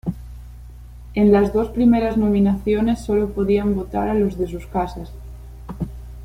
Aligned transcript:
En 1.13 1.31
las 1.31 1.53
dos 1.53 1.69
primeras 1.69 2.17
nominaciones 2.17 3.05
solo 3.05 3.29
podían 3.33 3.75
votar 3.75 4.07
a 4.09 4.15
los 4.15 4.35
de 4.39 4.47
sus 4.47 4.65
casas. 4.65 5.11